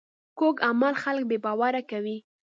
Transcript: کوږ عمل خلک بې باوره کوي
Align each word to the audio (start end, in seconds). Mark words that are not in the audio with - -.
کوږ 0.39 0.55
عمل 0.67 0.93
خلک 1.03 1.23
بې 1.29 1.37
باوره 1.45 1.81
کوي 1.91 2.17